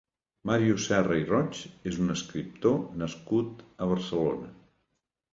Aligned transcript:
Màrius 0.49 0.85
Serra 0.91 1.17
i 1.23 1.25
Roig 1.31 1.59
és 1.91 1.99
un 2.05 2.13
escriptor 2.13 2.79
nascut 3.01 3.61
a 3.85 3.91
Barcelona. 3.93 4.49